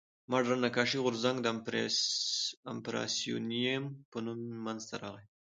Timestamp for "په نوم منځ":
4.11-4.81